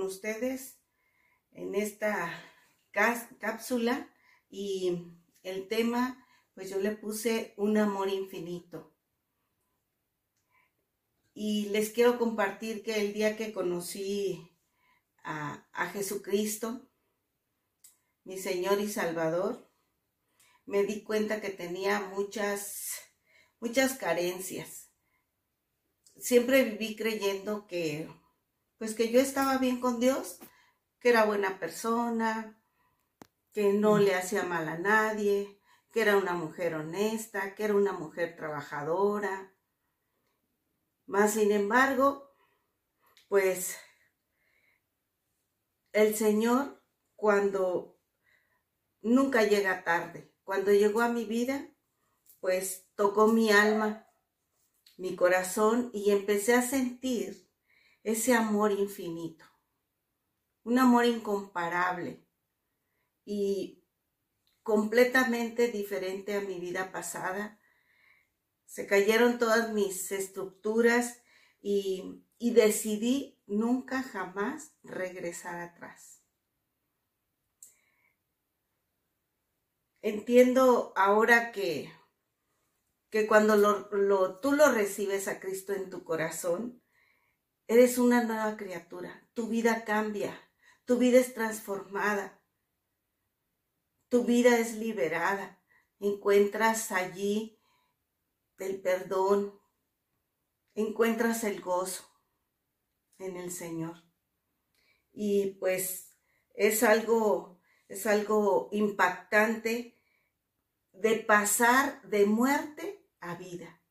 [0.00, 0.78] ustedes
[1.50, 2.32] en esta
[2.92, 4.08] cápsula
[4.48, 8.94] y el tema, pues yo le puse un amor infinito.
[11.34, 14.50] Y les quiero compartir que el día que conocí
[15.24, 16.88] a, a Jesucristo,
[18.24, 19.70] mi Señor y Salvador,
[20.66, 23.00] me di cuenta que tenía muchas,
[23.58, 24.90] muchas carencias.
[26.18, 28.08] Siempre viví creyendo que
[28.82, 30.40] pues que yo estaba bien con Dios,
[30.98, 32.60] que era buena persona,
[33.52, 35.60] que no le hacía mal a nadie,
[35.92, 39.54] que era una mujer honesta, que era una mujer trabajadora.
[41.06, 42.34] Mas, sin embargo,
[43.28, 43.76] pues
[45.92, 46.82] el Señor
[47.14, 48.00] cuando
[49.00, 51.68] nunca llega tarde, cuando llegó a mi vida,
[52.40, 54.08] pues tocó mi alma,
[54.96, 57.51] mi corazón y empecé a sentir
[58.02, 59.44] ese amor infinito,
[60.64, 62.26] un amor incomparable
[63.24, 63.82] y
[64.62, 67.60] completamente diferente a mi vida pasada.
[68.64, 71.22] Se cayeron todas mis estructuras
[71.60, 76.24] y, decidí nunca jamás regresar atrás.
[80.00, 81.92] Entiendo ahora que,
[83.10, 83.88] que cuando
[84.40, 86.81] tú lo recibes a Cristo en tu corazón,
[87.66, 89.28] Eres una nueva criatura.
[89.34, 90.38] Tu vida cambia.
[90.84, 92.42] Tu vida es transformada.
[94.08, 95.62] Tu vida es liberada.
[95.98, 97.58] Encuentras allí
[98.58, 99.58] el perdón.
[100.74, 102.04] Encuentras el gozo
[103.18, 104.02] en el Señor.
[105.12, 106.16] Y pues
[106.54, 109.98] es algo, es algo impactante
[110.92, 113.82] de pasar de muerte a vida.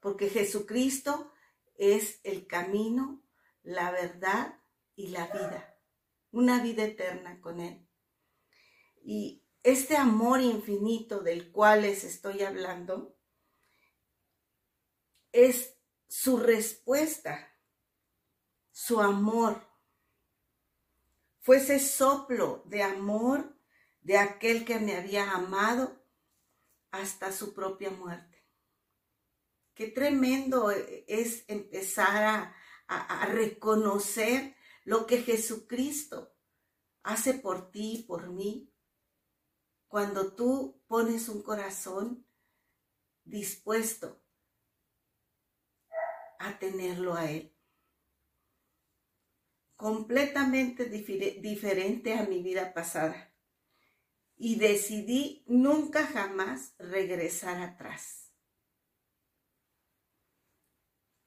[0.00, 1.32] Porque Jesucristo
[1.78, 3.22] es el camino,
[3.62, 4.60] la verdad
[4.94, 5.76] y la vida.
[6.30, 7.88] Una vida eterna con Él.
[9.02, 13.16] Y este amor infinito del cual les estoy hablando
[15.32, 15.78] es
[16.08, 17.56] su respuesta,
[18.72, 19.66] su amor.
[21.40, 23.56] Fue ese soplo de amor
[24.02, 26.02] de aquel que me había amado
[26.90, 28.27] hasta su propia muerte.
[29.78, 32.52] Qué tremendo es empezar
[32.88, 36.34] a, reconocer lo que Jesucristo
[37.04, 38.74] hace por ti y por mí.
[39.86, 42.26] Cuando tú pones un corazón
[43.22, 44.20] dispuesto
[46.40, 47.54] a tenerlo a Él.
[49.76, 53.32] Completamente diferente a mi vida pasada.
[54.34, 58.27] Y decidí nunca jamás regresar atrás.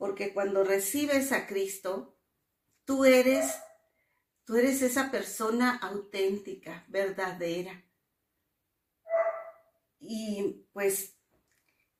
[0.00, 2.18] Porque cuando recibes a Cristo,
[2.86, 3.54] tú eres,
[4.46, 7.84] tú eres esa persona auténtica, verdadera.
[9.98, 11.18] Y pues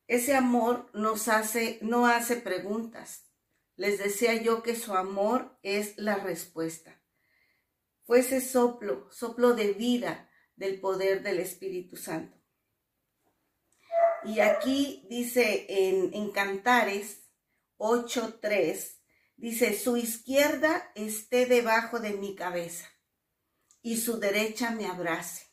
[0.07, 3.27] ese amor nos hace, no hace preguntas.
[3.77, 7.03] Les decía yo que su amor es la respuesta.
[8.05, 12.39] Fue ese soplo, soplo de vida del poder del Espíritu Santo.
[14.25, 17.27] Y aquí dice en, en Cantares
[17.81, 18.99] 8.3
[19.37, 22.87] dice, su izquierda esté debajo de mi cabeza
[23.81, 25.47] y su derecha me abrace.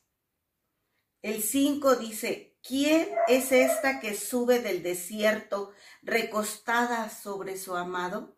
[1.22, 5.72] El 5 dice, ¿quién es esta que sube del desierto
[6.02, 8.38] recostada sobre su amado?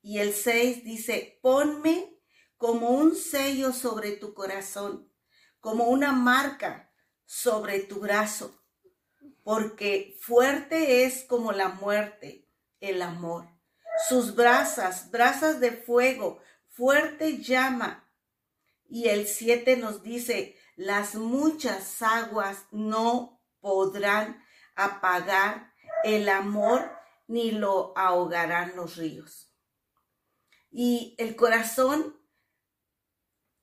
[0.00, 2.16] Y el 6 dice, ponme
[2.56, 5.12] como un sello sobre tu corazón,
[5.58, 8.62] como una marca sobre tu brazo,
[9.42, 12.41] porque fuerte es como la muerte
[12.82, 13.48] el amor.
[14.08, 18.10] Sus brasas, brasas de fuego, fuerte llama.
[18.88, 24.44] Y el 7 nos dice, las muchas aguas no podrán
[24.74, 25.72] apagar
[26.04, 26.90] el amor
[27.28, 29.54] ni lo ahogarán los ríos.
[30.70, 32.18] Y el corazón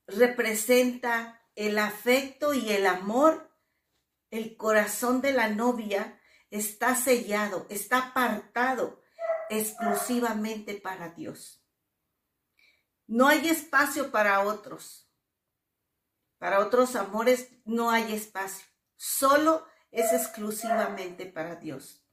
[0.06, 3.50] representa el afecto y el amor.
[4.30, 6.20] El corazón de la novia
[6.50, 8.99] está sellado, está apartado
[9.50, 11.62] exclusivamente para Dios.
[13.06, 15.10] No hay espacio para otros.
[16.38, 18.64] Para otros amores no hay espacio.
[18.96, 22.06] Solo es exclusivamente para Dios.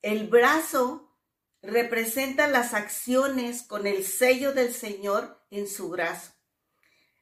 [0.00, 1.18] El brazo
[1.60, 6.32] representa las acciones con el sello del Señor en su brazo.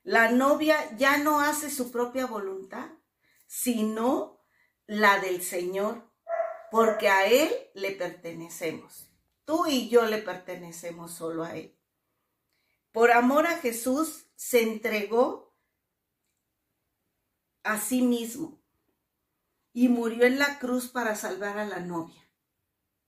[0.02, 2.90] La novia ya no hace su propia voluntad,
[3.46, 4.44] sino
[4.86, 6.07] la del Señor
[6.70, 9.10] porque a Él le pertenecemos.
[9.44, 11.76] Tú y yo le pertenecemos solo a Él.
[12.92, 15.54] Por amor a Jesús se entregó
[17.62, 18.62] a sí mismo
[19.72, 22.22] y murió en la cruz para salvar a la novia.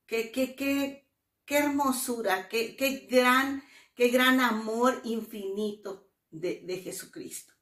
[0.06, 1.08] Qué, qué, qué,
[1.44, 3.64] qué hermosura, qué, qué, gran,
[3.94, 7.54] qué gran amor infinito de, de Jesucristo.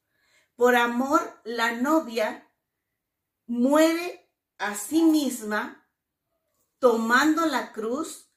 [0.55, 2.51] Por amor, la novia
[3.47, 5.88] muere a sí misma
[6.79, 8.31] tomando la cruz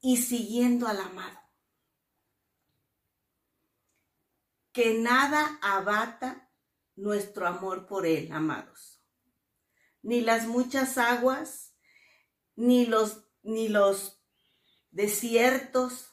[0.00, 1.40] y siguiendo al amado.
[4.72, 6.52] Que nada abata
[6.96, 9.02] nuestro amor por Él, amados.
[10.02, 11.74] Ni las muchas aguas,
[12.54, 14.22] ni los, ni los
[14.90, 16.12] desiertos,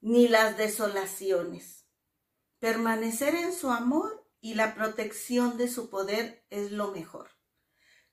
[0.00, 1.86] ni las desolaciones.
[2.58, 7.30] Permanecer en su amor y la protección de su poder es lo mejor.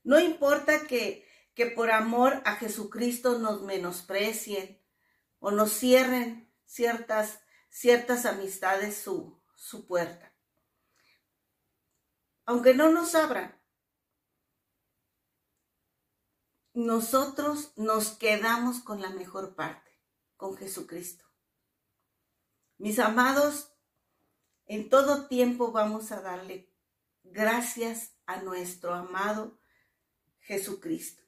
[0.04, 1.28] No importa que,
[1.62, 4.82] que por amor a Jesucristo nos menosprecien
[5.38, 10.34] o nos cierren ciertas, ciertas amistades su, su puerta.
[12.46, 13.62] Aunque no nos abran,
[16.74, 19.92] nosotros nos quedamos con la mejor parte,
[20.38, 21.26] con Jesucristo.
[22.80, 23.72] Mis amados,
[24.66, 26.74] en todo tiempo vamos a darle
[27.24, 29.60] gracias a nuestro amado
[30.40, 31.21] Jesucristo.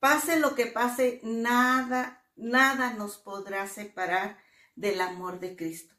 [0.00, 4.38] Pase lo que pase, nada, nada nos podrá separar
[4.74, 5.94] del amor de Cristo.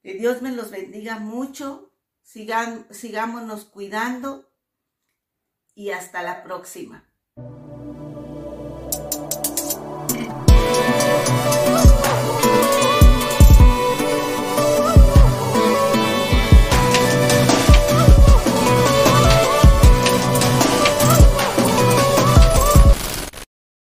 [0.00, 1.92] Que Dios me los bendiga mucho,
[2.22, 4.50] sigámonos cuidando
[5.74, 7.09] y hasta la próxima.